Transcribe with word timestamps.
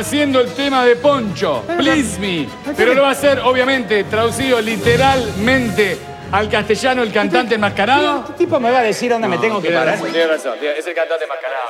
haciendo 0.00 0.40
el 0.40 0.52
tema 0.54 0.84
de 0.84 0.96
Poncho, 0.96 1.62
Please 1.76 2.18
Me. 2.18 2.48
Pero 2.74 2.94
lo 2.94 3.02
va 3.02 3.08
a 3.08 3.12
hacer, 3.12 3.38
obviamente, 3.40 4.04
traducido 4.04 4.60
literalmente 4.60 5.98
al 6.32 6.48
castellano 6.48 7.02
el 7.02 7.12
cantante 7.12 7.56
enmascarado. 7.56 8.24
¿Qué 8.26 8.32
tipo 8.32 8.58
me 8.58 8.70
va 8.70 8.78
a 8.78 8.82
decir 8.82 9.10
dónde 9.10 9.28
me 9.28 9.36
tengo 9.38 9.60
que 9.60 9.70
parar? 9.70 10.00
tiene 10.00 10.26
razón. 10.26 10.58
Es 10.60 10.86
el 10.86 10.94
cantante 10.94 11.24
enmascarado. 11.24 11.60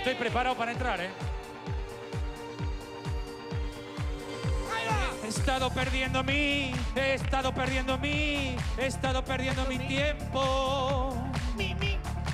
Estoy 0.00 0.14
preparado 0.14 0.56
para 0.56 0.72
entrar, 0.72 0.98
¿eh? 0.98 1.10
He 5.22 5.28
estado 5.28 5.68
perdiendo 5.68 6.24
mi, 6.24 6.72
he 6.96 7.14
estado 7.14 7.52
perdiendo 7.52 7.98
mi, 7.98 8.56
he 8.78 8.86
estado 8.86 9.22
perdiendo 9.22 9.66
mi 9.66 9.78
tiempo. 9.78 11.14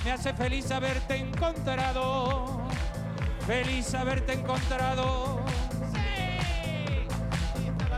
Me 0.05 0.11
hace 0.13 0.33
feliz 0.33 0.71
haberte 0.71 1.17
encontrado, 1.17 2.61
feliz 3.45 3.93
haberte 3.93 4.31
encontrado. 4.31 5.41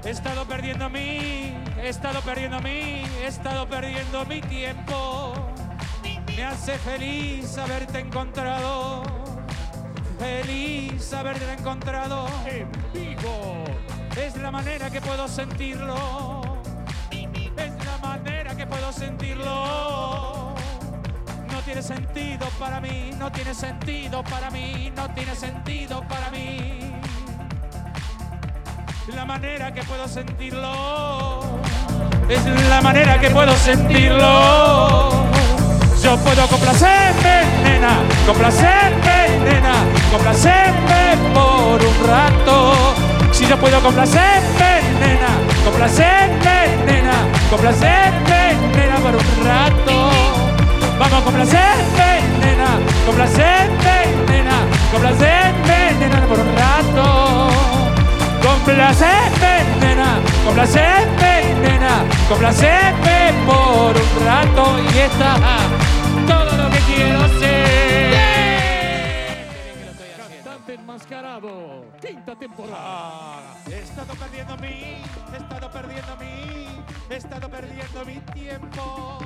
He 0.03 0.10
estado 0.10 0.45
perdiendo 0.45 0.89
mi, 0.89 1.53
he 1.77 1.89
estado 1.89 2.21
perdiendo 2.21 2.60
mi, 2.60 3.03
he 3.21 3.27
estado 3.27 3.69
perdiendo 3.69 4.25
mi 4.25 4.41
tiempo. 4.41 5.36
Me 6.36 6.43
hace 6.43 6.75
feliz 6.79 7.55
haberte 7.60 7.99
encontrado, 7.99 9.03
feliz 10.19 11.13
haberte 11.13 11.51
encontrado 11.53 12.27
en 12.45 12.69
vivo. 12.93 13.63
Es 14.15 14.36
la 14.38 14.51
manera 14.51 14.89
que 14.89 15.01
puedo 15.01 15.27
sentirlo, 15.27 16.62
es 17.12 17.86
la 17.86 17.97
manera 18.08 18.55
que 18.55 18.67
puedo 18.67 18.91
sentirlo. 18.91 20.53
No 21.51 21.62
tiene 21.65 21.82
sentido 21.82 22.47
para 22.60 22.79
mí, 22.79 23.12
no 23.17 23.32
tiene 23.32 23.53
sentido 23.53 24.23
para 24.23 24.51
mí, 24.51 24.91
no 24.95 25.10
tiene 25.15 25.36
sentido 25.36 26.01
para 26.08 26.29
mí 26.29 26.79
la 29.15 29.25
manera 29.25 29.73
que 29.73 29.84
puedo 29.84 30.08
sentirlo. 30.08 31.41
Es 32.29 32.45
la 32.69 32.82
manera 32.82 33.19
que 33.19 33.29
puedo 33.29 33.55
sentirlo. 33.55 35.28
Yo 36.01 36.15
puedo 36.17 36.47
complacerme, 36.47 37.43
nena, 37.62 37.99
complacerme, 38.25 39.39
nena, 39.43 39.73
complacerme 40.09 41.17
por 41.33 41.83
un 41.83 42.07
rato. 42.07 42.73
Si 43.31 43.45
yo 43.45 43.57
puedo 43.57 43.81
complacerme, 43.81 44.81
nena, 44.99 45.27
complacerme, 45.65 46.85
nena, 46.85 47.12
complacerme, 47.49 48.55
nena, 48.75 48.95
por 48.95 49.15
un 49.15 49.45
rato. 49.45 50.09
Vamos 50.97 51.21
a 51.21 51.23
complacerme, 51.23 52.09
nena, 52.39 52.79
complacerme, 53.05 53.97
nena, 54.29 54.57
complacerme, 54.91 55.93
nena, 55.99 56.21
por 56.27 56.39
un 56.39 56.55
rato. 56.55 57.49
Complacerme, 58.41 59.53
nena, 59.81 60.19
complacerme, 60.45 61.55
nena, 61.62 62.03
complacerme 62.29 63.33
por 63.45 63.95
un 63.95 64.25
rato 64.25 64.79
y 64.93 64.97
está 64.97 65.35
todo 66.29 66.51
lo 66.61 66.69
que 66.69 66.79
quiero 66.89 67.21
ser. 67.39 68.09
Cantante 70.17 70.73
enmascarado. 70.75 71.85
Quinta 72.01 72.35
temporada. 72.35 73.55
He 73.67 73.79
estado 73.79 74.13
perdiendo 74.13 74.57
mi, 74.57 74.77
he 75.33 75.37
estado 75.37 75.71
perdiendo 75.71 76.17
mi, 76.17 76.35
he 77.09 77.15
estado 77.15 77.49
perdiendo 77.49 78.05
mi 78.05 78.19
tiempo. 78.33 79.19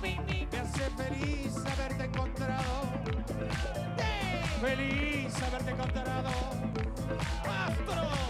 Me 0.00 0.12
hace 0.60 0.84
feliz 1.00 1.56
haberte 1.72 2.04
encontrado. 2.04 2.74
Feliz 4.60 5.42
haberte 5.42 5.70
encontrado. 5.70 6.30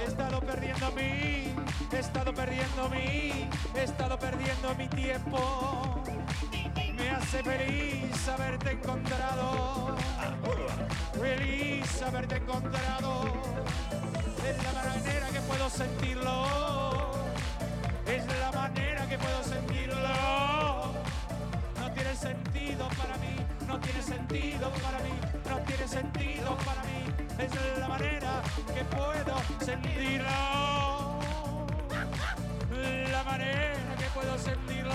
He 0.01 0.05
estado 0.09 0.41
perdiendo 0.41 0.93
mi, 0.93 1.55
he 1.93 1.99
estado 1.99 2.35
perdiendo 2.35 2.89
mi, 2.89 3.49
he 3.75 3.83
estado 3.85 4.19
perdiendo 4.19 4.75
mi 4.77 4.89
tiempo. 4.89 6.03
Me 7.07 7.13
hace 7.13 7.41
feliz 7.45 8.29
haberte 8.29 8.73
encontrado. 8.73 9.95
Feliz 11.21 12.03
haberte 12.03 12.37
encontrado. 12.37 13.33
Es 14.45 14.65
la 14.65 14.73
manera 14.73 15.29
que 15.29 15.41
puedo 15.41 15.71
sentirlo. 15.71 17.13
Es 18.07 18.27
la 18.41 18.51
manera 18.51 19.07
que 19.09 19.19
puedo 19.19 19.43
sentirlo. 19.45 20.95
No 21.79 21.93
tiene 21.95 22.17
sentido 22.17 22.89
para 22.99 23.17
mí, 23.19 23.37
no 23.69 23.79
tiene 23.79 24.03
sentido 24.03 24.71
para 24.71 24.99
mí, 24.99 25.15
no 25.49 25.59
tiene 25.61 25.87
sentido 25.87 26.57
para 26.67 26.83
mí. 26.83 27.05
Es 27.39 27.79
la 27.79 27.89
manera 27.89 28.43
que 28.75 28.85
puedo 28.85 29.41
sentirlo. 29.65 30.67
La 32.77 33.23
manera 33.25 33.97
que 33.99 34.05
puedo 34.13 34.39
sentirlo. 34.39 34.93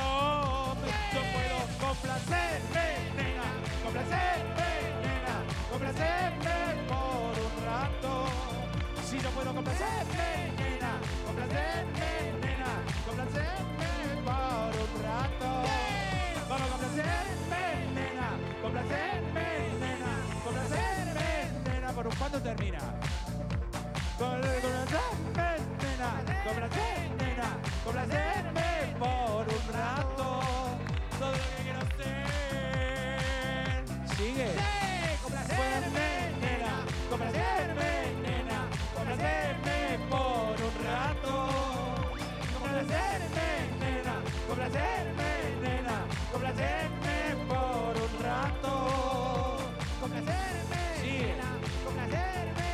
Yo 1.13 1.21
puedo 1.33 1.57
complacerme, 1.79 2.85
nena, 3.17 3.47
complacerme, 3.83 4.69
nena, 5.01 5.35
complacerme 5.71 6.57
por 6.87 7.33
un 7.47 7.55
rato. 7.65 8.11
Si 9.03 9.19
yo 9.19 9.29
puedo 9.31 9.53
complacerme, 9.53 10.29
nena, 10.57 10.91
complacerme, 11.25 12.11
nena, 12.45 12.71
complacerme 13.05 13.89
por 14.29 14.71
un 14.85 14.93
rato. 15.01 15.49
Vamos 16.49 16.67
a 16.67 16.71
complacerme, 16.71 17.63
nena, 17.97 18.27
complacerme, 18.61 19.47
nena, 19.81 20.11
complacerme, 20.43 21.29
nena, 21.65 21.91
por 21.93 22.07
un 22.07 22.15
cuándo 22.15 22.41
termina. 22.41 22.79
Complacerme, 24.19 24.61
nena, 24.61 24.85
complacerme, 24.85 25.49
nena, 25.81 26.43
complacerme 26.45 27.10
por 27.83 27.95
un 29.47 29.63
rato. 29.73 30.27
Todo 31.19 31.31
lo 31.31 31.37
que 31.37 31.63
quiero 31.63 31.81
ser. 31.97 33.17
Sigue. 34.15 34.49
Complacerme, 35.21 36.07
nena, 36.41 36.73
complacerme, 37.09 37.91
nena, 38.21 38.59
complacerme 38.95 39.77
por 40.09 40.55
un 40.67 40.75
rato. 40.85 41.33
Complacerme, 42.53 43.47
nena, 43.79 44.15
complacerme, 44.47 45.31
nena, 45.61 45.97
complacerme 46.31 47.17
por 47.47 47.93
un 48.05 48.13
rato. 48.23 48.73
Complacerme, 50.01 50.81
nena, 51.01 51.49
complacerme. 51.85 52.69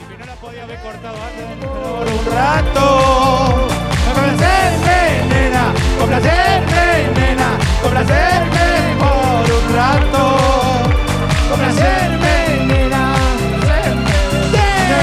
Y 0.00 0.02
que 0.08 0.16
no 0.18 0.24
la 0.26 0.36
podía 0.36 0.62
haber 0.62 0.80
cortado 0.80 1.16
antes. 1.22 1.44
Por 1.66 2.06
un 2.06 2.24
rato. 2.32 3.03
Complacerme, 6.04 6.86
nena, 7.16 7.58
complacerme 7.80 8.66
por 9.00 9.44
un 9.56 9.66
rato. 9.74 10.22
Complacerme, 11.48 12.36
nena, 12.66 13.14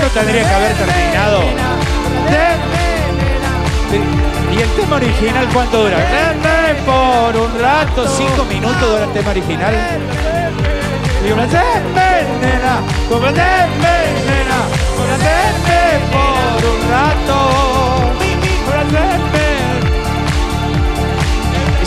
No 0.01 0.07
tendría 0.13 0.43
que 0.43 0.53
haber 0.53 0.73
terminado. 0.73 1.39
¿Y 4.53 4.61
el 4.61 4.69
tema 4.69 4.95
original 4.97 5.47
cuánto 5.51 5.83
dura? 5.83 5.97
Denme 5.97 6.81
por 6.85 7.35
un 7.35 7.59
rato, 7.59 8.07
cinco 8.07 8.45
minutos 8.45 8.81
dura 8.81 9.05
el 9.05 9.13
tema 9.13 9.31
original. 9.31 9.73
Y 11.25 11.29
complacerme, 11.29 12.09
nena, 12.41 12.73
complacerme, 13.09 13.95
nena, 14.29 14.59
complacerme 14.97 15.81
por 16.11 16.65
un 16.69 16.79
rato. 16.91 17.90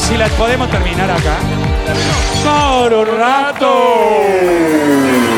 Si 0.04 0.16
la 0.16 0.28
podemos 0.28 0.70
terminar 0.70 1.10
acá? 1.10 1.36
Por 2.44 2.92
un 2.92 3.18
rato. 3.18 5.33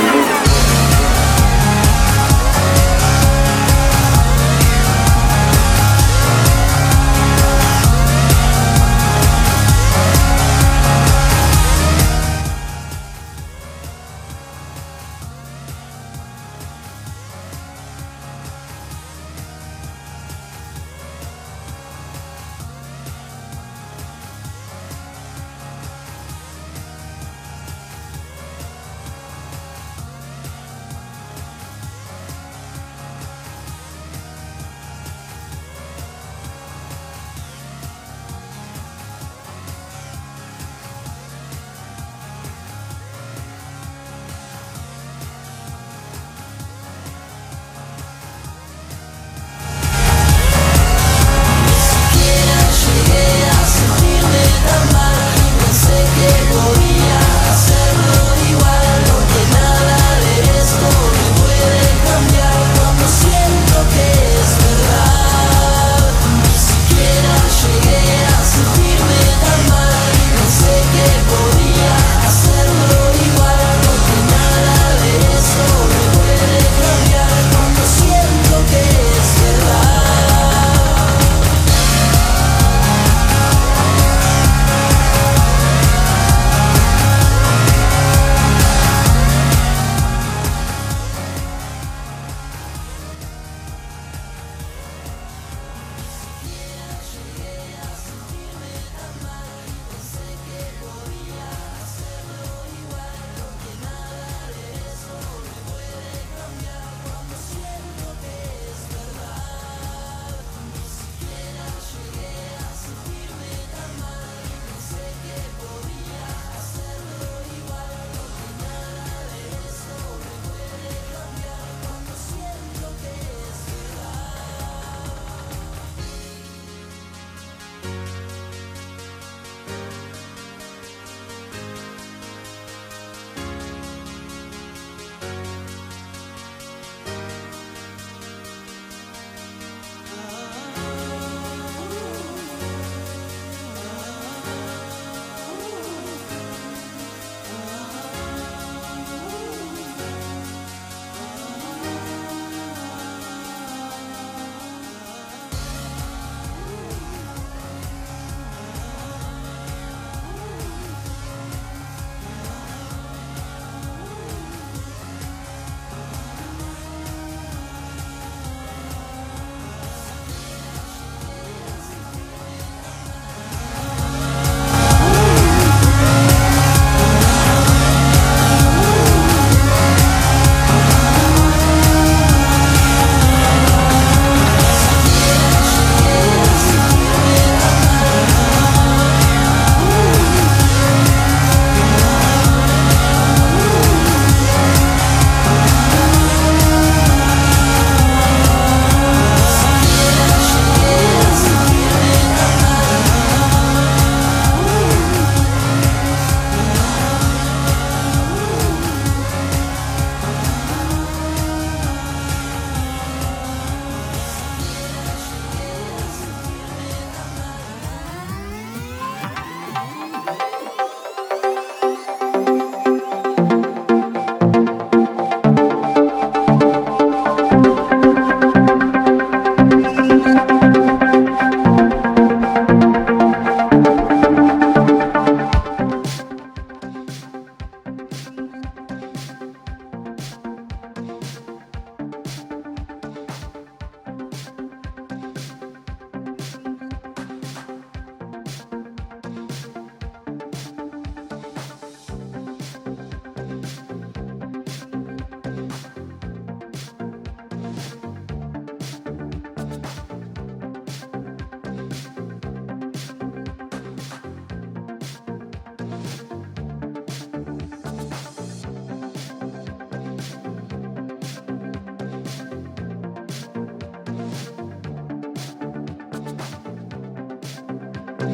He 278.27 278.33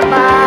Bye. 0.00 0.37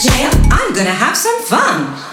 jam, 0.00 0.32
I'm 0.50 0.72
gonna 0.72 0.94
have 0.94 1.16
some 1.16 1.42
fun. 1.42 2.09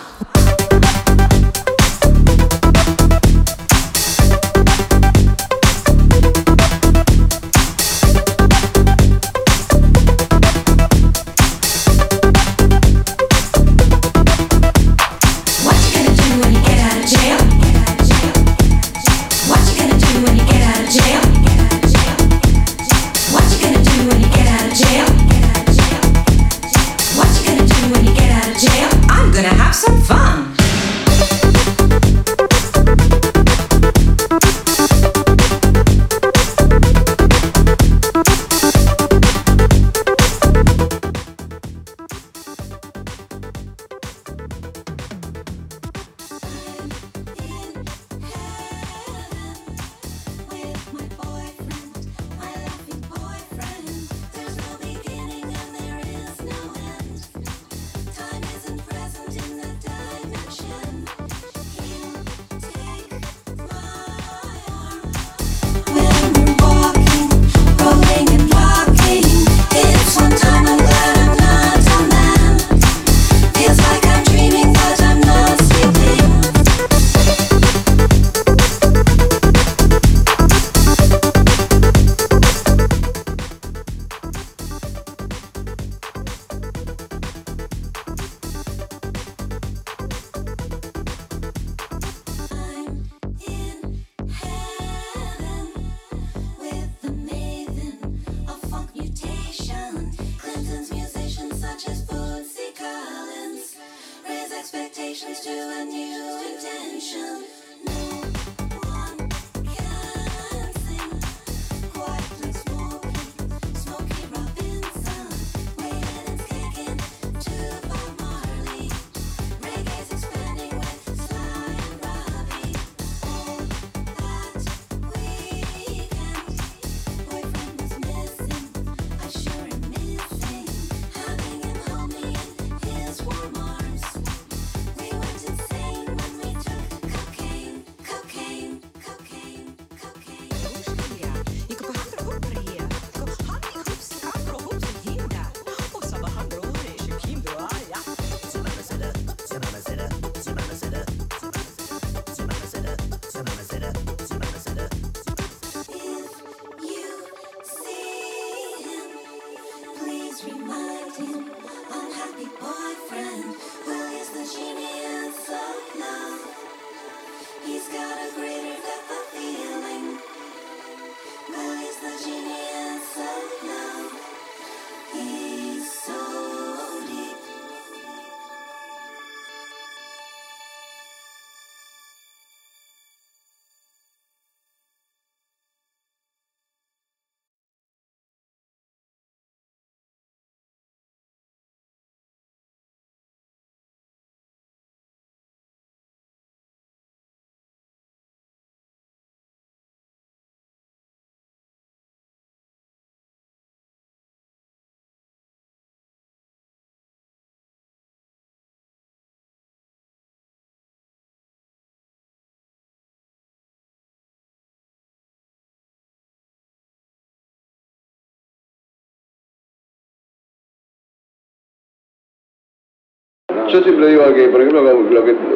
Yo 223.69 223.81
siempre 223.81 224.07
digo 224.07 224.33
que, 224.33 224.47
por 224.47 224.61
ejemplo, 224.61 224.81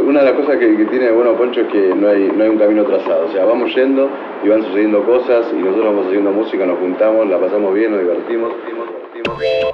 una 0.05 0.19
de 0.19 0.25
las 0.25 0.33
cosas 0.33 0.57
que, 0.57 0.75
que, 0.75 0.85
tiene 0.85 1.11
bueno 1.11 1.33
Poncho 1.35 1.61
es 1.61 1.67
que 1.67 1.95
no 1.95 2.09
hay, 2.09 2.31
no 2.35 2.43
hay 2.43 2.49
un 2.49 2.57
camino 2.57 2.83
trazado. 2.83 3.27
O 3.27 3.31
sea, 3.31 3.45
vamos 3.45 3.73
yendo 3.73 4.09
y 4.43 4.49
van 4.49 4.63
sucediendo 4.63 5.03
cosas 5.03 5.45
y 5.53 5.55
nosotros 5.55 5.85
vamos 5.85 6.07
haciendo 6.07 6.31
música, 6.31 6.65
nos 6.65 6.79
juntamos, 6.79 7.27
la 7.27 7.39
pasamos 7.39 7.73
bien, 7.73 7.91
nos 7.91 8.01
divertimos. 8.01 8.53
divertimos, 8.65 8.87
divertimos. 9.13 9.71